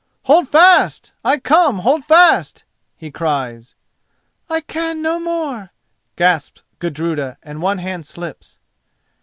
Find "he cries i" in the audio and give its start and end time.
2.97-4.61